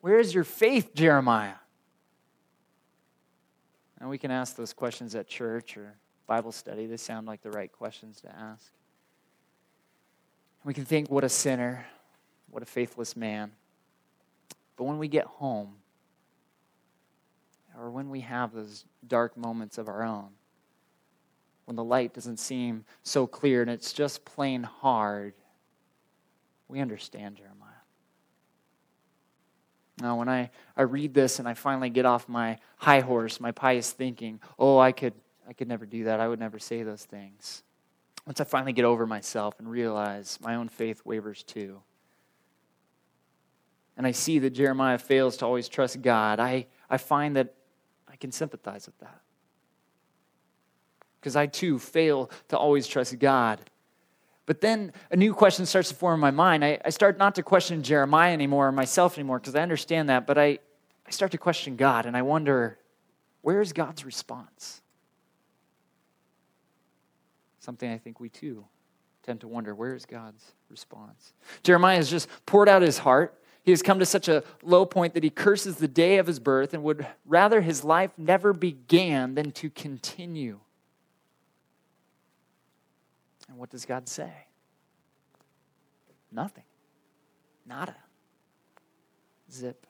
Where 0.00 0.18
is 0.18 0.34
your 0.34 0.44
faith, 0.44 0.94
Jeremiah? 0.94 1.54
And 4.00 4.08
we 4.08 4.18
can 4.18 4.30
ask 4.30 4.56
those 4.56 4.72
questions 4.72 5.14
at 5.14 5.28
church 5.28 5.76
or 5.76 5.94
Bible 6.26 6.52
study. 6.52 6.86
They 6.86 6.96
sound 6.96 7.26
like 7.26 7.42
the 7.42 7.50
right 7.50 7.70
questions 7.70 8.20
to 8.22 8.34
ask. 8.34 8.72
We 10.64 10.74
can 10.74 10.84
think, 10.84 11.10
what 11.10 11.24
a 11.24 11.28
sinner, 11.28 11.86
what 12.50 12.62
a 12.62 12.66
faithless 12.66 13.16
man. 13.16 13.52
But 14.76 14.84
when 14.84 14.98
we 14.98 15.08
get 15.08 15.26
home, 15.26 15.74
or 17.78 17.90
when 17.90 18.10
we 18.10 18.20
have 18.20 18.52
those 18.52 18.84
dark 19.06 19.36
moments 19.36 19.78
of 19.78 19.88
our 19.88 20.02
own, 20.02 20.28
when 21.66 21.76
the 21.76 21.84
light 21.84 22.14
doesn't 22.14 22.38
seem 22.38 22.84
so 23.02 23.26
clear 23.26 23.62
and 23.62 23.70
it's 23.70 23.92
just 23.92 24.24
plain 24.24 24.62
hard, 24.62 25.34
we 26.68 26.80
understand 26.80 27.36
Jeremiah. 27.36 27.59
Now, 30.00 30.16
when 30.16 30.28
I, 30.28 30.50
I 30.76 30.82
read 30.82 31.14
this 31.14 31.38
and 31.38 31.48
I 31.48 31.54
finally 31.54 31.90
get 31.90 32.06
off 32.06 32.28
my 32.28 32.58
high 32.78 33.00
horse, 33.00 33.40
my 33.40 33.52
pious 33.52 33.92
thinking, 33.92 34.40
oh, 34.58 34.78
I 34.78 34.92
could, 34.92 35.14
I 35.48 35.52
could 35.52 35.68
never 35.68 35.86
do 35.86 36.04
that. 36.04 36.20
I 36.20 36.28
would 36.28 36.40
never 36.40 36.58
say 36.58 36.82
those 36.82 37.04
things. 37.04 37.62
Once 38.26 38.40
I 38.40 38.44
finally 38.44 38.72
get 38.72 38.84
over 38.84 39.06
myself 39.06 39.58
and 39.58 39.70
realize 39.70 40.38
my 40.40 40.54
own 40.54 40.68
faith 40.68 41.02
wavers 41.04 41.42
too, 41.42 41.82
and 43.96 44.06
I 44.06 44.12
see 44.12 44.38
that 44.38 44.50
Jeremiah 44.50 44.98
fails 44.98 45.36
to 45.38 45.46
always 45.46 45.68
trust 45.68 46.00
God, 46.00 46.40
I, 46.40 46.66
I 46.88 46.96
find 46.96 47.36
that 47.36 47.54
I 48.08 48.16
can 48.16 48.32
sympathize 48.32 48.86
with 48.86 48.98
that. 49.00 49.20
Because 51.20 51.36
I 51.36 51.46
too 51.46 51.78
fail 51.78 52.30
to 52.48 52.56
always 52.56 52.86
trust 52.86 53.18
God. 53.18 53.60
But 54.50 54.60
then 54.60 54.92
a 55.12 55.16
new 55.16 55.32
question 55.32 55.64
starts 55.64 55.90
to 55.90 55.94
form 55.94 56.14
in 56.14 56.20
my 56.20 56.32
mind. 56.32 56.64
I, 56.64 56.80
I 56.84 56.90
start 56.90 57.18
not 57.18 57.36
to 57.36 57.42
question 57.44 57.84
Jeremiah 57.84 58.32
anymore 58.32 58.66
or 58.66 58.72
myself 58.72 59.16
anymore 59.16 59.38
because 59.38 59.54
I 59.54 59.62
understand 59.62 60.08
that, 60.08 60.26
but 60.26 60.38
I, 60.38 60.58
I 61.06 61.10
start 61.12 61.30
to 61.30 61.38
question 61.38 61.76
God 61.76 62.04
and 62.04 62.16
I 62.16 62.22
wonder 62.22 62.76
where 63.42 63.60
is 63.60 63.72
God's 63.72 64.04
response? 64.04 64.82
Something 67.60 67.92
I 67.92 67.98
think 67.98 68.18
we 68.18 68.28
too 68.28 68.64
tend 69.22 69.42
to 69.42 69.46
wonder 69.46 69.72
where 69.72 69.94
is 69.94 70.04
God's 70.04 70.44
response? 70.68 71.32
Jeremiah 71.62 71.98
has 71.98 72.10
just 72.10 72.28
poured 72.44 72.68
out 72.68 72.82
his 72.82 72.98
heart. 72.98 73.40
He 73.62 73.70
has 73.70 73.82
come 73.82 74.00
to 74.00 74.04
such 74.04 74.26
a 74.26 74.42
low 74.64 74.84
point 74.84 75.14
that 75.14 75.22
he 75.22 75.30
curses 75.30 75.76
the 75.76 75.86
day 75.86 76.18
of 76.18 76.26
his 76.26 76.40
birth 76.40 76.74
and 76.74 76.82
would 76.82 77.06
rather 77.24 77.60
his 77.60 77.84
life 77.84 78.10
never 78.18 78.52
began 78.52 79.36
than 79.36 79.52
to 79.52 79.70
continue. 79.70 80.58
And 83.50 83.58
what 83.58 83.68
does 83.68 83.84
God 83.84 84.08
say? 84.08 84.32
Nothing. 86.30 86.62
Nada. 87.66 87.96
Zip. 89.50 89.86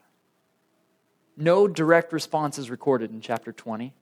No 1.37 1.69
direct 1.69 2.13
response 2.13 2.59
is 2.59 2.71
recorded 2.71 3.13
in 3.13 3.21
chapter 3.21 3.53
20. 3.53 3.93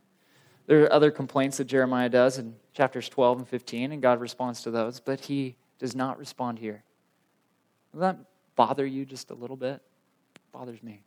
There 0.66 0.84
are 0.84 0.92
other 0.92 1.10
complaints 1.10 1.56
that 1.56 1.64
Jeremiah 1.64 2.08
does 2.08 2.38
in 2.38 2.54
chapters 2.72 3.08
12 3.08 3.38
and 3.38 3.48
15, 3.48 3.92
and 3.92 4.00
God 4.00 4.20
responds 4.20 4.62
to 4.62 4.70
those, 4.70 5.00
but 5.00 5.20
he 5.20 5.56
does 5.80 5.96
not 5.96 6.18
respond 6.18 6.60
here. 6.60 6.84
Will 7.92 8.00
that 8.00 8.18
bother 8.54 8.86
you 8.86 9.04
just 9.04 9.30
a 9.30 9.34
little 9.34 9.56
bit? 9.56 9.82
It 10.36 10.42
bothers 10.52 10.82
me. 10.82 11.02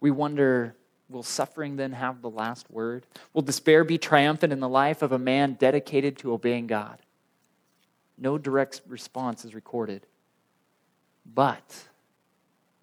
We 0.00 0.10
wonder 0.10 0.74
will 1.08 1.22
suffering 1.22 1.76
then 1.76 1.92
have 1.92 2.22
the 2.22 2.30
last 2.30 2.70
word? 2.70 3.06
Will 3.32 3.42
despair 3.42 3.84
be 3.84 3.98
triumphant 3.98 4.52
in 4.52 4.60
the 4.60 4.68
life 4.68 5.02
of 5.02 5.12
a 5.12 5.18
man 5.18 5.54
dedicated 5.54 6.16
to 6.18 6.32
obeying 6.32 6.66
God? 6.66 7.00
No 8.20 8.36
direct 8.36 8.82
response 8.86 9.44
is 9.44 9.54
recorded. 9.54 10.06
But 11.24 11.88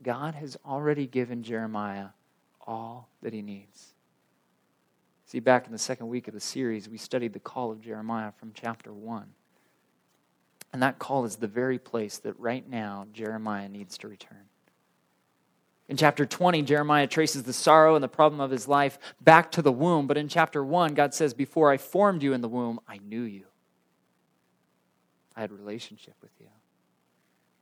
God 0.01 0.35
has 0.35 0.57
already 0.65 1.05
given 1.05 1.43
Jeremiah 1.43 2.07
all 2.65 3.09
that 3.21 3.33
he 3.33 3.41
needs. 3.41 3.93
See, 5.25 5.39
back 5.39 5.67
in 5.67 5.71
the 5.71 5.77
second 5.77 6.07
week 6.07 6.27
of 6.27 6.33
the 6.33 6.39
series, 6.39 6.89
we 6.89 6.97
studied 6.97 7.33
the 7.33 7.39
call 7.39 7.71
of 7.71 7.81
Jeremiah 7.81 8.31
from 8.31 8.51
chapter 8.53 8.91
1. 8.91 9.27
And 10.73 10.81
that 10.81 10.99
call 10.99 11.25
is 11.25 11.35
the 11.35 11.47
very 11.47 11.79
place 11.79 12.17
that 12.19 12.39
right 12.39 12.67
now 12.67 13.07
Jeremiah 13.13 13.69
needs 13.69 13.97
to 13.99 14.07
return. 14.07 14.45
In 15.89 15.97
chapter 15.97 16.25
20, 16.25 16.63
Jeremiah 16.63 17.07
traces 17.07 17.43
the 17.43 17.53
sorrow 17.53 17.95
and 17.95 18.03
the 18.03 18.09
problem 18.09 18.41
of 18.41 18.51
his 18.51 18.67
life 18.67 18.99
back 19.21 19.51
to 19.51 19.61
the 19.61 19.71
womb. 19.71 20.07
But 20.07 20.17
in 20.17 20.27
chapter 20.27 20.63
1, 20.63 20.93
God 20.95 21.13
says, 21.13 21.33
Before 21.33 21.71
I 21.71 21.77
formed 21.77 22.23
you 22.23 22.33
in 22.33 22.41
the 22.41 22.49
womb, 22.49 22.79
I 22.87 22.97
knew 22.97 23.21
you. 23.21 23.45
I 25.37 25.41
had 25.41 25.51
relationship 25.51 26.15
with 26.21 26.31
you. 26.39 26.47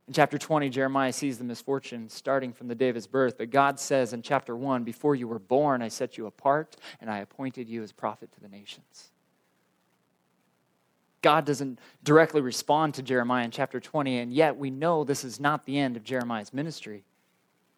In 0.08 0.14
chapter 0.14 0.38
20, 0.38 0.70
Jeremiah 0.70 1.12
sees 1.12 1.36
the 1.36 1.44
misfortune 1.44 2.08
starting 2.08 2.52
from 2.52 2.68
the 2.68 2.74
day 2.74 2.88
of 2.88 2.94
his 2.94 3.06
birth. 3.06 3.36
But 3.36 3.50
God 3.50 3.78
says 3.78 4.12
in 4.12 4.22
chapter 4.22 4.56
1 4.56 4.82
Before 4.82 5.14
you 5.14 5.28
were 5.28 5.38
born, 5.38 5.82
I 5.82 5.88
set 5.88 6.16
you 6.16 6.26
apart, 6.26 6.76
and 7.00 7.10
I 7.10 7.18
appointed 7.18 7.68
you 7.68 7.82
as 7.82 7.92
prophet 7.92 8.32
to 8.32 8.40
the 8.40 8.48
nations. 8.48 9.10
God 11.20 11.44
doesn't 11.44 11.80
directly 12.02 12.40
respond 12.40 12.94
to 12.94 13.02
Jeremiah 13.02 13.44
in 13.44 13.50
chapter 13.50 13.80
20, 13.80 14.20
and 14.20 14.32
yet 14.32 14.56
we 14.56 14.70
know 14.70 15.04
this 15.04 15.24
is 15.24 15.38
not 15.38 15.66
the 15.66 15.76
end 15.78 15.96
of 15.96 16.04
Jeremiah's 16.04 16.54
ministry. 16.54 17.04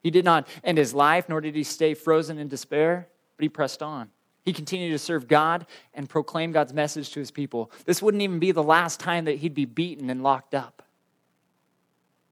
He 0.03 0.11
did 0.11 0.25
not 0.25 0.47
end 0.63 0.79
his 0.79 0.95
life, 0.95 1.29
nor 1.29 1.41
did 1.41 1.57
he 1.57 1.65
stay 1.65 1.95
frozen 1.95 2.39
in 2.39 2.47
despair, 2.47 3.09
but 3.37 3.43
he 3.43 3.49
pressed 3.49 3.83
on. 3.83 4.11
He 4.44 4.53
continued 4.53 4.93
to 4.93 4.99
serve 4.99 5.28
God 5.28 5.66
and 5.94 6.09
proclaim 6.09 6.53
God's 6.53 6.72
message 6.72 7.10
to 7.10 7.21
his 7.21 7.31
people. 7.31 7.71
This 7.84 8.00
wouldn't 8.00 8.22
even 8.22 8.38
be 8.38 8.53
the 8.53 8.62
last 8.62 8.99
time 8.99 9.26
that 9.26 9.38
he'd 9.38 9.54
be 9.54 9.66
beaten 9.66 10.09
and 10.10 10.22
locked 10.22 10.54
up. 10.54 10.82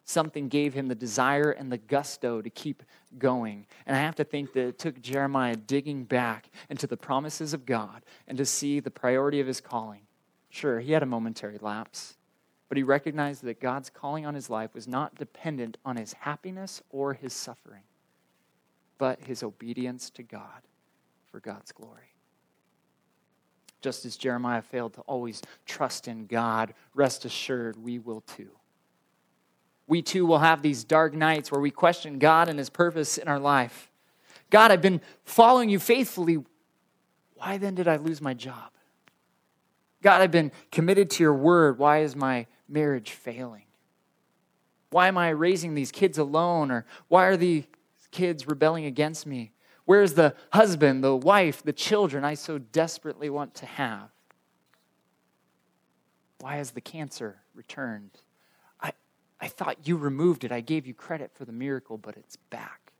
Something 0.08 0.48
gave 0.48 0.72
him 0.72 0.86
the 0.86 0.94
desire 0.94 1.50
and 1.50 1.70
the 1.70 1.78
gusto 1.78 2.40
to 2.40 2.48
keep 2.48 2.84
going. 3.18 3.66
And 3.86 3.96
I 3.96 4.00
have 4.00 4.14
to 4.14 4.24
think 4.24 4.52
that 4.52 4.68
it 4.68 4.78
took 4.78 5.02
Jeremiah 5.02 5.56
digging 5.56 6.04
back 6.04 6.48
into 6.70 6.86
the 6.86 6.96
promises 6.96 7.52
of 7.52 7.66
God 7.66 8.04
and 8.28 8.38
to 8.38 8.46
see 8.46 8.78
the 8.78 8.90
priority 8.90 9.40
of 9.40 9.48
his 9.48 9.60
calling. 9.60 10.02
Sure, 10.48 10.78
he 10.78 10.92
had 10.92 11.02
a 11.02 11.06
momentary 11.06 11.58
lapse, 11.60 12.16
but 12.68 12.78
he 12.78 12.84
recognized 12.84 13.42
that 13.42 13.60
God's 13.60 13.90
calling 13.90 14.24
on 14.24 14.34
his 14.34 14.48
life 14.48 14.72
was 14.74 14.86
not 14.86 15.16
dependent 15.16 15.76
on 15.84 15.96
his 15.96 16.12
happiness 16.12 16.80
or 16.90 17.12
his 17.12 17.32
suffering, 17.32 17.82
but 18.96 19.24
his 19.24 19.42
obedience 19.42 20.08
to 20.10 20.22
God 20.22 20.62
for 21.36 21.40
God's 21.40 21.70
glory. 21.70 22.14
Just 23.82 24.06
as 24.06 24.16
Jeremiah 24.16 24.62
failed 24.62 24.94
to 24.94 25.02
always 25.02 25.42
trust 25.66 26.08
in 26.08 26.24
God, 26.24 26.72
rest 26.94 27.26
assured 27.26 27.76
we 27.76 27.98
will 27.98 28.22
too. 28.22 28.48
We 29.86 30.00
too 30.00 30.24
will 30.24 30.38
have 30.38 30.62
these 30.62 30.82
dark 30.82 31.12
nights 31.12 31.52
where 31.52 31.60
we 31.60 31.70
question 31.70 32.18
God 32.18 32.48
and 32.48 32.58
his 32.58 32.70
purpose 32.70 33.18
in 33.18 33.28
our 33.28 33.38
life. 33.38 33.90
God, 34.48 34.70
I've 34.70 34.80
been 34.80 35.02
following 35.24 35.68
you 35.68 35.78
faithfully. 35.78 36.42
Why 37.34 37.58
then 37.58 37.74
did 37.74 37.86
I 37.86 37.96
lose 37.96 38.22
my 38.22 38.32
job? 38.32 38.70
God, 40.02 40.22
I've 40.22 40.30
been 40.30 40.52
committed 40.72 41.10
to 41.10 41.22
your 41.22 41.34
word. 41.34 41.78
Why 41.78 41.98
is 41.98 42.16
my 42.16 42.46
marriage 42.66 43.10
failing? 43.10 43.64
Why 44.88 45.08
am 45.08 45.18
I 45.18 45.28
raising 45.28 45.74
these 45.74 45.92
kids 45.92 46.16
alone? 46.16 46.70
Or 46.70 46.86
why 47.08 47.26
are 47.26 47.36
these 47.36 47.66
kids 48.10 48.48
rebelling 48.48 48.86
against 48.86 49.26
me? 49.26 49.52
Where's 49.86 50.14
the 50.14 50.34
husband, 50.52 51.02
the 51.02 51.16
wife, 51.16 51.62
the 51.62 51.72
children 51.72 52.24
I 52.24 52.34
so 52.34 52.58
desperately 52.58 53.30
want 53.30 53.54
to 53.54 53.66
have? 53.66 54.10
Why 56.40 56.56
has 56.56 56.72
the 56.72 56.80
cancer 56.80 57.36
returned? 57.54 58.10
I, 58.80 58.92
I 59.40 59.46
thought 59.46 59.86
you 59.86 59.96
removed 59.96 60.44
it. 60.44 60.50
I 60.50 60.60
gave 60.60 60.86
you 60.86 60.92
credit 60.92 61.30
for 61.32 61.44
the 61.44 61.52
miracle, 61.52 61.96
but 61.96 62.16
it's 62.16 62.36
back. 62.36 62.92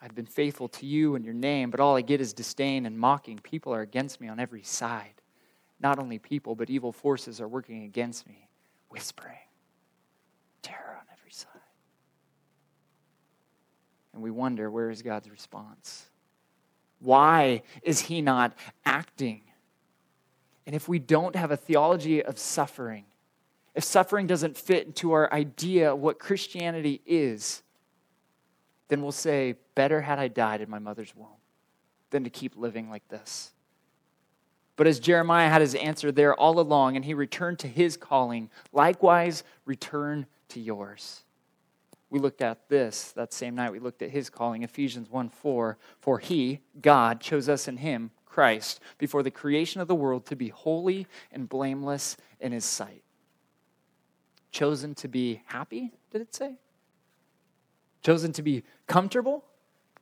I've 0.00 0.14
been 0.14 0.26
faithful 0.26 0.68
to 0.68 0.86
you 0.86 1.16
and 1.16 1.24
your 1.24 1.34
name, 1.34 1.70
but 1.70 1.80
all 1.80 1.96
I 1.96 2.00
get 2.00 2.20
is 2.20 2.32
disdain 2.32 2.86
and 2.86 2.98
mocking. 2.98 3.38
People 3.40 3.74
are 3.74 3.82
against 3.82 4.20
me 4.20 4.28
on 4.28 4.38
every 4.38 4.62
side. 4.62 5.20
Not 5.80 5.98
only 5.98 6.18
people, 6.18 6.54
but 6.54 6.70
evil 6.70 6.92
forces 6.92 7.40
are 7.40 7.48
working 7.48 7.82
against 7.82 8.28
me, 8.28 8.48
whispering 8.90 9.36
terror 10.62 10.96
on 10.98 11.04
every 11.12 11.32
side 11.32 11.60
and 14.12 14.22
we 14.22 14.30
wonder 14.30 14.70
where 14.70 14.90
is 14.90 15.02
God's 15.02 15.30
response? 15.30 16.06
Why 16.98 17.62
is 17.82 18.00
He 18.00 18.20
not 18.20 18.54
acting? 18.84 19.42
And 20.66 20.74
if 20.74 20.88
we 20.88 20.98
don't 20.98 21.36
have 21.36 21.50
a 21.50 21.56
theology 21.56 22.22
of 22.22 22.38
suffering, 22.38 23.04
if 23.74 23.84
suffering 23.84 24.26
doesn't 24.26 24.56
fit 24.56 24.86
into 24.86 25.12
our 25.12 25.32
idea 25.32 25.92
of 25.92 26.00
what 26.00 26.18
Christianity 26.18 27.00
is, 27.06 27.62
then 28.88 29.02
we'll 29.02 29.12
say, 29.12 29.54
Better 29.74 30.00
had 30.02 30.18
I 30.18 30.28
died 30.28 30.60
in 30.60 30.68
my 30.68 30.78
mother's 30.78 31.14
womb 31.16 31.28
than 32.10 32.24
to 32.24 32.30
keep 32.30 32.56
living 32.56 32.90
like 32.90 33.08
this. 33.08 33.52
But 34.76 34.86
as 34.86 34.98
Jeremiah 34.98 35.48
had 35.48 35.60
his 35.60 35.74
answer 35.74 36.10
there 36.10 36.34
all 36.34 36.58
along, 36.58 36.96
and 36.96 37.04
he 37.04 37.14
returned 37.14 37.58
to 37.60 37.68
his 37.68 37.96
calling, 37.96 38.50
likewise 38.72 39.44
return 39.64 40.26
to 40.48 40.60
yours 40.60 41.22
we 42.10 42.18
looked 42.18 42.42
at 42.42 42.68
this 42.68 43.12
that 43.12 43.32
same 43.32 43.54
night. 43.54 43.72
We 43.72 43.78
looked 43.78 44.02
at 44.02 44.10
his 44.10 44.28
calling, 44.28 44.62
Ephesians 44.62 45.08
1 45.08 45.30
4. 45.30 45.78
For 46.00 46.18
he, 46.18 46.60
God, 46.80 47.20
chose 47.20 47.48
us 47.48 47.68
in 47.68 47.78
him, 47.78 48.10
Christ, 48.26 48.80
before 48.98 49.22
the 49.22 49.30
creation 49.30 49.80
of 49.80 49.88
the 49.88 49.94
world 49.94 50.26
to 50.26 50.36
be 50.36 50.48
holy 50.48 51.06
and 51.32 51.48
blameless 51.48 52.16
in 52.40 52.52
his 52.52 52.64
sight. 52.64 53.02
Chosen 54.50 54.94
to 54.96 55.08
be 55.08 55.42
happy, 55.46 55.92
did 56.10 56.22
it 56.22 56.34
say? 56.34 56.56
Chosen 58.02 58.32
to 58.32 58.42
be 58.42 58.64
comfortable? 58.86 59.44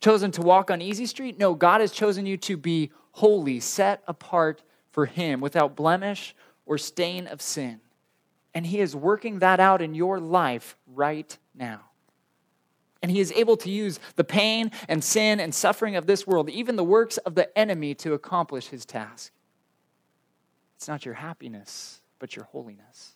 Chosen 0.00 0.31
to 0.32 0.43
walk 0.43 0.70
on 0.70 0.81
easy 0.81 1.06
street? 1.06 1.38
No, 1.38 1.54
God 1.54 1.81
has 1.81 1.93
chosen 1.93 2.25
you 2.25 2.37
to 2.38 2.56
be 2.56 2.90
holy, 3.12 3.61
set 3.61 4.02
apart 4.06 4.62
for 4.90 5.06
Him, 5.06 5.40
without 5.40 5.76
blemish 5.76 6.34
or 6.66 6.78
stain 6.78 7.26
of 7.26 7.43
sin. 7.43 7.81
And 8.54 8.64
He 8.64 8.81
is 8.81 8.94
working 8.94 9.40
that 9.40 9.61
out 9.61 9.82
in 9.82 9.94
your 9.94 10.20
life 10.20 10.76
right 10.87 11.37
now. 11.54 11.88
And 13.02 13.10
He 13.10 13.20
is 13.20 13.32
able 13.32 13.56
to 13.58 13.70
use 13.70 14.00
the 14.16 14.24
pain 14.24 14.70
and 14.88 15.02
sin 15.02 15.40
and 15.40 15.54
suffering 15.54 15.96
of 15.96 16.06
this 16.06 16.26
world, 16.26 16.50
even 16.50 16.76
the 16.76 16.84
works 16.84 17.16
of 17.18 17.34
the 17.34 17.56
enemy, 17.56 17.94
to 17.96 18.12
accomplish 18.14 18.68
His 18.68 18.84
task. 18.84 19.32
It's 20.76 20.88
not 20.88 21.04
your 21.04 21.14
happiness, 21.14 22.00
but 22.18 22.36
your 22.36 22.44
holiness 22.46 23.14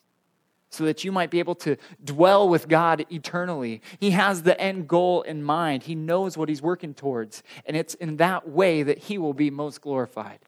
so 0.72 0.84
that 0.84 1.04
you 1.04 1.12
might 1.12 1.30
be 1.30 1.38
able 1.38 1.54
to 1.54 1.76
dwell 2.02 2.48
with 2.48 2.66
God 2.66 3.04
eternally. 3.12 3.82
He 4.00 4.12
has 4.12 4.42
the 4.42 4.58
end 4.58 4.88
goal 4.88 5.20
in 5.22 5.42
mind, 5.42 5.82
He 5.82 5.94
knows 5.94 6.36
what 6.36 6.48
He's 6.48 6.62
working 6.62 6.94
towards, 6.94 7.42
and 7.66 7.76
it's 7.76 7.94
in 7.94 8.16
that 8.16 8.48
way 8.48 8.82
that 8.82 8.98
He 8.98 9.18
will 9.18 9.34
be 9.34 9.50
most 9.50 9.82
glorified. 9.82 10.40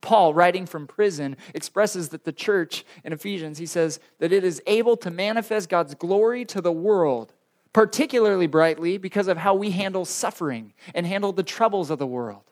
Paul, 0.00 0.34
writing 0.34 0.66
from 0.66 0.86
prison, 0.86 1.36
expresses 1.54 2.10
that 2.10 2.24
the 2.24 2.32
church 2.32 2.84
in 3.02 3.12
Ephesians, 3.12 3.58
he 3.58 3.66
says 3.66 3.98
that 4.20 4.32
it 4.32 4.44
is 4.44 4.62
able 4.66 4.96
to 4.98 5.10
manifest 5.10 5.68
God's 5.68 5.94
glory 5.94 6.44
to 6.46 6.60
the 6.60 6.70
world, 6.70 7.32
particularly 7.72 8.46
brightly 8.46 8.98
because 8.98 9.28
of 9.28 9.36
how 9.36 9.54
we 9.54 9.70
handle 9.70 10.04
suffering 10.04 10.72
and 10.94 11.06
handle 11.06 11.32
the 11.32 11.42
troubles 11.42 11.90
of 11.90 11.98
the 11.98 12.06
world. 12.06 12.44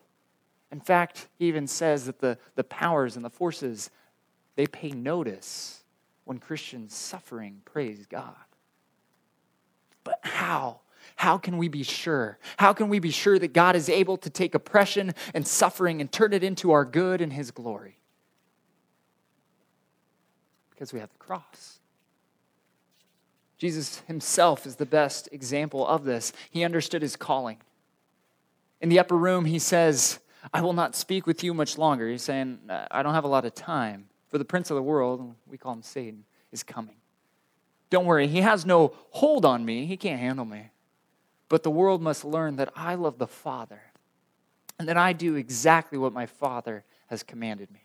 In 0.71 0.79
fact, 0.79 1.27
he 1.37 1.47
even 1.47 1.67
says 1.67 2.05
that 2.05 2.19
the, 2.19 2.37
the 2.55 2.63
powers 2.63 3.15
and 3.15 3.23
the 3.23 3.29
forces, 3.29 3.89
they 4.55 4.67
pay 4.67 4.91
notice 4.91 5.83
when 6.25 6.39
Christians 6.39 6.93
suffering 6.93 7.61
praise 7.65 8.05
God. 8.05 8.35
But 10.03 10.19
how? 10.23 10.81
How 11.15 11.37
can 11.37 11.57
we 11.57 11.67
be 11.67 11.83
sure? 11.83 12.37
How 12.57 12.73
can 12.73 12.89
we 12.89 12.99
be 12.99 13.11
sure 13.11 13.39
that 13.39 13.53
God 13.53 13.75
is 13.75 13.89
able 13.89 14.17
to 14.17 14.29
take 14.29 14.53
oppression 14.55 15.13
and 15.33 15.47
suffering 15.47 16.01
and 16.01 16.11
turn 16.11 16.33
it 16.33 16.43
into 16.43 16.71
our 16.71 16.85
good 16.85 17.21
and 17.21 17.31
His 17.31 17.49
glory? 17.49 17.97
Because 20.69 20.93
we 20.93 20.99
have 20.99 21.09
the 21.09 21.17
cross. 21.17 21.79
Jesus 23.57 23.99
himself 24.07 24.65
is 24.65 24.75
the 24.75 24.85
best 24.85 25.29
example 25.31 25.85
of 25.87 26.03
this. 26.03 26.31
He 26.51 26.63
understood 26.63 27.01
his 27.01 27.15
calling. 27.15 27.57
In 28.81 28.89
the 28.89 28.99
upper 28.99 29.17
room, 29.17 29.45
he 29.45 29.59
says, 29.59 30.19
I 30.53 30.61
will 30.61 30.73
not 30.73 30.95
speak 30.95 31.25
with 31.25 31.43
you 31.43 31.53
much 31.53 31.77
longer. 31.77 32.07
He's 32.07 32.21
saying, 32.21 32.59
I 32.69 33.01
don't 33.01 33.15
have 33.15 33.23
a 33.23 33.29
lot 33.29 33.45
of 33.45 33.55
time. 33.55 34.09
For 34.27 34.37
the 34.37 34.45
prince 34.45 34.69
of 34.69 34.75
the 34.75 34.83
world, 34.83 35.33
we 35.47 35.57
call 35.57 35.73
him 35.73 35.81
Satan, 35.81 36.25
is 36.51 36.61
coming. 36.61 36.95
Don't 37.89 38.05
worry, 38.05 38.27
he 38.27 38.41
has 38.41 38.65
no 38.65 38.93
hold 39.11 39.45
on 39.45 39.65
me. 39.65 39.85
He 39.85 39.97
can't 39.97 40.19
handle 40.19 40.45
me. 40.45 40.71
But 41.49 41.63
the 41.63 41.71
world 41.71 42.01
must 42.01 42.25
learn 42.25 42.57
that 42.57 42.71
I 42.75 42.95
love 42.95 43.17
the 43.17 43.27
Father 43.27 43.81
and 44.77 44.87
that 44.87 44.97
I 44.97 45.13
do 45.13 45.35
exactly 45.35 45.97
what 45.97 46.13
my 46.13 46.25
Father 46.25 46.83
has 47.07 47.23
commanded 47.23 47.71
me. 47.71 47.81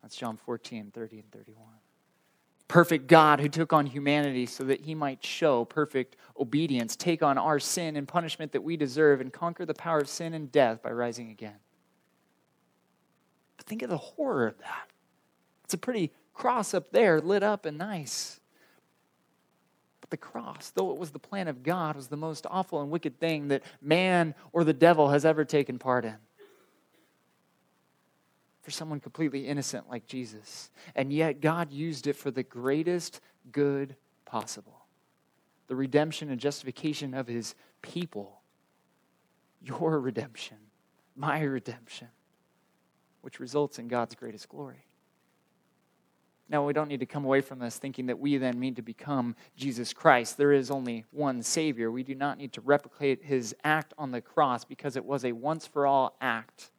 That's 0.00 0.16
John 0.16 0.36
14, 0.36 0.92
30 0.94 1.18
and 1.18 1.30
31. 1.32 1.58
Perfect 2.72 3.06
God 3.06 3.38
who 3.38 3.50
took 3.50 3.74
on 3.74 3.84
humanity 3.84 4.46
so 4.46 4.64
that 4.64 4.80
he 4.80 4.94
might 4.94 5.22
show 5.22 5.66
perfect 5.66 6.16
obedience, 6.40 6.96
take 6.96 7.22
on 7.22 7.36
our 7.36 7.60
sin 7.60 7.96
and 7.96 8.08
punishment 8.08 8.52
that 8.52 8.62
we 8.62 8.78
deserve, 8.78 9.20
and 9.20 9.30
conquer 9.30 9.66
the 9.66 9.74
power 9.74 9.98
of 9.98 10.08
sin 10.08 10.32
and 10.32 10.50
death 10.50 10.82
by 10.82 10.90
rising 10.90 11.30
again. 11.30 11.58
But 13.58 13.66
think 13.66 13.82
of 13.82 13.90
the 13.90 13.98
horror 13.98 14.46
of 14.46 14.58
that. 14.60 14.88
It's 15.64 15.74
a 15.74 15.78
pretty 15.78 16.12
cross 16.32 16.72
up 16.72 16.92
there, 16.92 17.20
lit 17.20 17.42
up 17.42 17.66
and 17.66 17.76
nice. 17.76 18.40
But 20.00 20.08
the 20.08 20.16
cross, 20.16 20.72
though 20.74 20.92
it 20.92 20.96
was 20.96 21.10
the 21.10 21.18
plan 21.18 21.48
of 21.48 21.62
God, 21.62 21.94
was 21.94 22.08
the 22.08 22.16
most 22.16 22.46
awful 22.48 22.80
and 22.80 22.90
wicked 22.90 23.20
thing 23.20 23.48
that 23.48 23.64
man 23.82 24.34
or 24.50 24.64
the 24.64 24.72
devil 24.72 25.10
has 25.10 25.26
ever 25.26 25.44
taken 25.44 25.78
part 25.78 26.06
in. 26.06 26.16
For 28.62 28.70
someone 28.70 29.00
completely 29.00 29.46
innocent 29.46 29.90
like 29.90 30.06
Jesus. 30.06 30.70
And 30.94 31.12
yet, 31.12 31.40
God 31.40 31.72
used 31.72 32.06
it 32.06 32.14
for 32.14 32.30
the 32.30 32.42
greatest 32.42 33.20
good 33.50 33.96
possible 34.24 34.78
the 35.68 35.76
redemption 35.76 36.30
and 36.30 36.38
justification 36.38 37.14
of 37.14 37.26
his 37.26 37.54
people. 37.80 38.40
Your 39.62 39.98
redemption, 40.00 40.58
my 41.16 41.40
redemption 41.40 42.08
which 43.22 43.40
results 43.40 43.78
in 43.78 43.88
God's 43.88 44.14
greatest 44.14 44.48
glory. 44.48 44.84
Now, 46.48 46.66
we 46.66 46.74
don't 46.74 46.88
need 46.88 47.00
to 47.00 47.06
come 47.06 47.24
away 47.24 47.40
from 47.40 47.60
this 47.60 47.78
thinking 47.78 48.06
that 48.06 48.18
we 48.18 48.36
then 48.36 48.60
need 48.60 48.76
to 48.76 48.82
become 48.82 49.34
Jesus 49.56 49.94
Christ. 49.94 50.36
There 50.36 50.52
is 50.52 50.70
only 50.70 51.06
one 51.10 51.42
Savior. 51.42 51.90
We 51.90 52.02
do 52.02 52.14
not 52.14 52.36
need 52.36 52.52
to 52.54 52.60
replicate 52.60 53.24
his 53.24 53.54
act 53.64 53.94
on 53.96 54.10
the 54.10 54.20
cross 54.20 54.64
because 54.64 54.96
it 54.96 55.04
was 55.04 55.24
a 55.24 55.32
once 55.32 55.66
for 55.66 55.86
all 55.86 56.16
act 56.20 56.70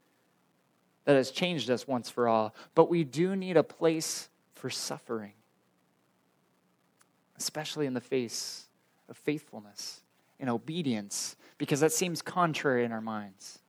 that 1.06 1.16
has 1.16 1.32
changed 1.32 1.70
us 1.70 1.88
once 1.88 2.10
for 2.10 2.28
all. 2.28 2.56
But 2.76 2.90
we 2.90 3.04
do 3.04 3.36
need 3.36 3.58
a 3.58 3.64
place 3.64 4.30
for 4.54 4.70
suffering, 4.70 5.34
especially 7.38 7.86
in 7.86 7.94
the 7.94 8.02
face 8.02 8.68
of 9.10 9.18
faithfulness 9.18 10.02
and 10.40 10.50
obedience, 10.50 11.36
because 11.58 11.82
that 11.82 11.92
seems 11.92 12.22
contrary 12.22 12.86
in 12.86 12.92
our 12.92 13.02
minds. 13.02 13.60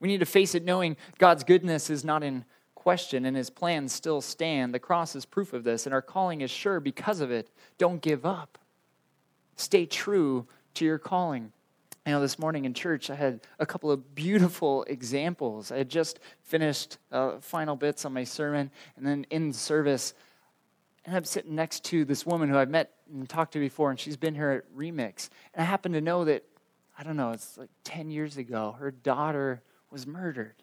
We 0.00 0.08
need 0.08 0.20
to 0.20 0.26
face 0.26 0.54
it 0.54 0.64
knowing 0.64 0.96
God's 1.18 1.44
goodness 1.44 1.90
is 1.90 2.04
not 2.04 2.22
in 2.22 2.44
question 2.74 3.26
and 3.26 3.36
his 3.36 3.50
plans 3.50 3.92
still 3.92 4.20
stand. 4.20 4.72
The 4.72 4.78
cross 4.78 5.16
is 5.16 5.26
proof 5.26 5.52
of 5.52 5.64
this, 5.64 5.86
and 5.86 5.92
our 5.92 6.00
calling 6.00 6.40
is 6.40 6.50
sure 6.50 6.80
because 6.80 7.20
of 7.20 7.30
it. 7.30 7.50
Don't 7.76 8.00
give 8.00 8.24
up. 8.24 8.58
Stay 9.56 9.84
true 9.84 10.46
to 10.74 10.84
your 10.84 10.98
calling. 10.98 11.52
You 12.08 12.14
know, 12.14 12.22
this 12.22 12.38
morning 12.38 12.64
in 12.64 12.72
church, 12.72 13.10
I 13.10 13.14
had 13.16 13.40
a 13.58 13.66
couple 13.66 13.90
of 13.90 14.14
beautiful 14.14 14.82
examples. 14.84 15.70
I 15.70 15.76
had 15.76 15.90
just 15.90 16.20
finished 16.42 16.96
uh, 17.12 17.38
final 17.38 17.76
bits 17.76 18.06
on 18.06 18.14
my 18.14 18.24
sermon, 18.24 18.70
and 18.96 19.06
then 19.06 19.26
in 19.28 19.52
service, 19.52 20.14
and 21.04 21.14
I'm 21.14 21.24
sitting 21.24 21.54
next 21.54 21.84
to 21.84 22.06
this 22.06 22.24
woman 22.24 22.48
who 22.48 22.56
I've 22.56 22.70
met 22.70 22.94
and 23.12 23.28
talked 23.28 23.52
to 23.52 23.58
before, 23.58 23.90
and 23.90 24.00
she's 24.00 24.16
been 24.16 24.34
here 24.34 24.52
at 24.52 24.74
Remix. 24.74 25.28
And 25.52 25.60
I 25.60 25.64
happen 25.66 25.92
to 25.92 26.00
know 26.00 26.24
that, 26.24 26.44
I 26.98 27.02
don't 27.02 27.18
know, 27.18 27.32
it's 27.32 27.58
like 27.58 27.68
10 27.84 28.10
years 28.10 28.38
ago, 28.38 28.74
her 28.78 28.90
daughter 28.90 29.60
was 29.90 30.06
murdered 30.06 30.62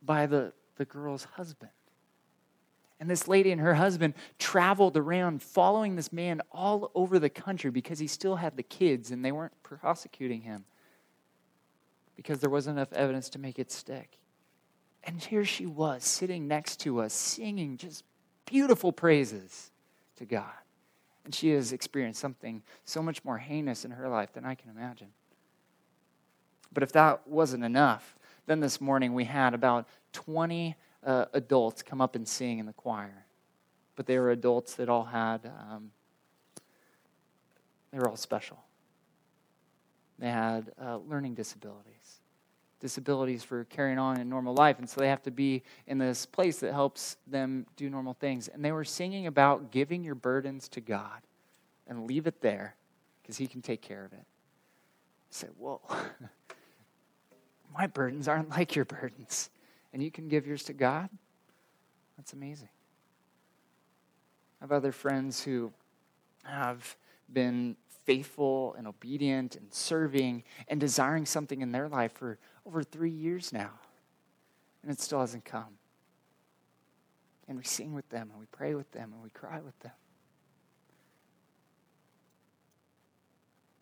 by 0.00 0.24
the, 0.24 0.54
the 0.76 0.86
girl's 0.86 1.24
husband. 1.24 1.72
And 3.00 3.08
this 3.08 3.28
lady 3.28 3.52
and 3.52 3.60
her 3.60 3.74
husband 3.74 4.14
traveled 4.38 4.96
around 4.96 5.42
following 5.42 5.94
this 5.94 6.12
man 6.12 6.40
all 6.50 6.90
over 6.94 7.18
the 7.18 7.30
country 7.30 7.70
because 7.70 7.98
he 7.98 8.08
still 8.08 8.36
had 8.36 8.56
the 8.56 8.62
kids 8.62 9.10
and 9.10 9.24
they 9.24 9.30
weren't 9.30 9.62
prosecuting 9.62 10.42
him 10.42 10.64
because 12.16 12.40
there 12.40 12.50
wasn't 12.50 12.76
enough 12.76 12.92
evidence 12.92 13.28
to 13.30 13.38
make 13.38 13.58
it 13.60 13.70
stick. 13.70 14.18
And 15.04 15.22
here 15.22 15.44
she 15.44 15.66
was 15.66 16.02
sitting 16.02 16.48
next 16.48 16.80
to 16.80 17.00
us, 17.00 17.12
singing 17.12 17.76
just 17.76 18.02
beautiful 18.44 18.92
praises 18.92 19.70
to 20.16 20.24
God. 20.24 20.50
And 21.24 21.32
she 21.32 21.50
has 21.50 21.72
experienced 21.72 22.20
something 22.20 22.62
so 22.84 23.00
much 23.02 23.24
more 23.24 23.38
heinous 23.38 23.84
in 23.84 23.92
her 23.92 24.08
life 24.08 24.32
than 24.32 24.44
I 24.44 24.56
can 24.56 24.70
imagine. 24.70 25.08
But 26.72 26.82
if 26.82 26.92
that 26.92 27.28
wasn't 27.28 27.64
enough, 27.64 28.16
then 28.46 28.60
this 28.60 28.80
morning 28.80 29.14
we 29.14 29.24
had 29.24 29.54
about 29.54 29.86
20 30.12 30.74
uh, 31.04 31.26
adults 31.32 31.82
come 31.82 32.00
up 32.00 32.16
and 32.16 32.26
sing 32.26 32.58
in 32.58 32.66
the 32.66 32.72
choir. 32.72 33.26
But 33.96 34.06
they 34.06 34.18
were 34.18 34.30
adults 34.30 34.74
that 34.74 34.88
all 34.88 35.04
had, 35.04 35.46
um, 35.46 35.90
they 37.92 37.98
were 37.98 38.08
all 38.08 38.16
special. 38.16 38.58
They 40.18 40.30
had 40.30 40.72
uh, 40.82 40.98
learning 40.98 41.34
disabilities, 41.34 42.20
disabilities 42.80 43.44
for 43.44 43.64
carrying 43.64 43.98
on 43.98 44.20
in 44.20 44.28
normal 44.28 44.54
life. 44.54 44.78
And 44.78 44.88
so 44.88 45.00
they 45.00 45.08
have 45.08 45.22
to 45.22 45.30
be 45.30 45.62
in 45.86 45.98
this 45.98 46.26
place 46.26 46.58
that 46.60 46.72
helps 46.72 47.16
them 47.26 47.66
do 47.76 47.88
normal 47.88 48.14
things. 48.14 48.48
And 48.48 48.64
they 48.64 48.72
were 48.72 48.84
singing 48.84 49.26
about 49.26 49.70
giving 49.70 50.02
your 50.02 50.16
burdens 50.16 50.68
to 50.70 50.80
God 50.80 51.22
and 51.86 52.06
leave 52.06 52.26
it 52.26 52.40
there 52.40 52.74
because 53.22 53.36
He 53.36 53.46
can 53.46 53.62
take 53.62 53.80
care 53.80 54.04
of 54.04 54.12
it. 54.12 54.18
I 54.18 55.30
said, 55.30 55.50
Whoa. 55.56 55.80
my 57.74 57.86
burdens 57.86 58.26
aren't 58.26 58.50
like 58.50 58.74
your 58.74 58.84
burdens. 58.84 59.50
And 59.92 60.02
you 60.02 60.10
can 60.10 60.28
give 60.28 60.46
yours 60.46 60.62
to 60.64 60.72
God? 60.72 61.08
That's 62.16 62.32
amazing. 62.32 62.68
I 64.60 64.64
have 64.64 64.72
other 64.72 64.92
friends 64.92 65.42
who 65.42 65.72
have 66.44 66.96
been 67.32 67.76
faithful 68.04 68.74
and 68.78 68.86
obedient 68.86 69.54
and 69.54 69.72
serving 69.72 70.42
and 70.66 70.80
desiring 70.80 71.26
something 71.26 71.60
in 71.60 71.72
their 71.72 71.88
life 71.88 72.12
for 72.12 72.38
over 72.66 72.82
three 72.82 73.10
years 73.10 73.52
now. 73.52 73.70
And 74.82 74.90
it 74.90 75.00
still 75.00 75.20
hasn't 75.20 75.44
come. 75.44 75.78
And 77.46 77.56
we 77.56 77.64
sing 77.64 77.94
with 77.94 78.08
them 78.08 78.30
and 78.30 78.40
we 78.40 78.46
pray 78.46 78.74
with 78.74 78.90
them 78.92 79.12
and 79.12 79.22
we 79.22 79.30
cry 79.30 79.60
with 79.60 79.78
them. 79.80 79.92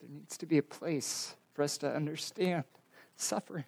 There 0.00 0.10
needs 0.10 0.36
to 0.38 0.46
be 0.46 0.58
a 0.58 0.62
place 0.62 1.34
for 1.54 1.62
us 1.62 1.78
to 1.78 1.92
understand 1.92 2.64
suffering. 3.16 3.64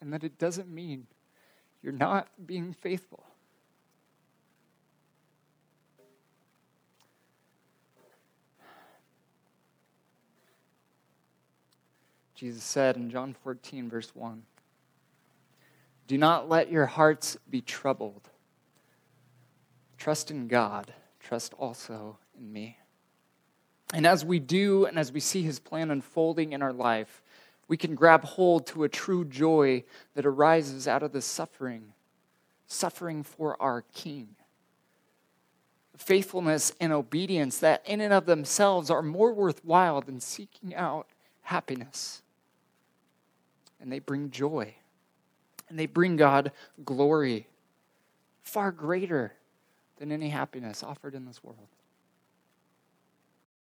and 0.00 0.12
that 0.12 0.24
it 0.24 0.38
doesn't 0.38 0.68
mean 0.68 1.06
you're 1.82 1.92
not 1.92 2.28
being 2.46 2.72
faithful. 2.72 3.24
Jesus 12.34 12.62
said 12.62 12.96
in 12.96 13.10
John 13.10 13.34
14, 13.42 13.90
verse 13.90 14.14
1 14.14 14.42
Do 16.06 16.16
not 16.16 16.48
let 16.48 16.70
your 16.70 16.86
hearts 16.86 17.36
be 17.50 17.60
troubled. 17.60 18.28
Trust 19.96 20.30
in 20.30 20.46
God, 20.46 20.92
trust 21.18 21.52
also 21.54 22.16
in 22.38 22.52
me. 22.52 22.78
And 23.92 24.06
as 24.06 24.24
we 24.24 24.38
do, 24.38 24.84
and 24.84 24.98
as 24.98 25.10
we 25.10 25.18
see 25.18 25.42
his 25.42 25.58
plan 25.58 25.90
unfolding 25.90 26.52
in 26.52 26.62
our 26.62 26.72
life, 26.72 27.22
we 27.68 27.76
can 27.76 27.94
grab 27.94 28.24
hold 28.24 28.66
to 28.68 28.84
a 28.84 28.88
true 28.88 29.24
joy 29.24 29.84
that 30.14 30.26
arises 30.26 30.88
out 30.88 31.02
of 31.02 31.12
the 31.12 31.20
suffering, 31.20 31.92
suffering 32.66 33.22
for 33.22 33.60
our 33.60 33.82
King. 33.94 34.28
Faithfulness 35.96 36.72
and 36.80 36.92
obedience 36.92 37.58
that, 37.58 37.82
in 37.86 38.00
and 38.00 38.12
of 38.12 38.24
themselves, 38.24 38.90
are 38.90 39.02
more 39.02 39.32
worthwhile 39.32 40.00
than 40.00 40.20
seeking 40.20 40.74
out 40.74 41.08
happiness. 41.42 42.22
And 43.80 43.92
they 43.92 43.98
bring 43.98 44.30
joy, 44.30 44.74
and 45.68 45.78
they 45.78 45.86
bring 45.86 46.16
God 46.16 46.52
glory 46.84 47.46
far 48.42 48.72
greater 48.72 49.34
than 49.98 50.10
any 50.10 50.30
happiness 50.30 50.82
offered 50.82 51.14
in 51.14 51.26
this 51.26 51.44
world. 51.44 51.68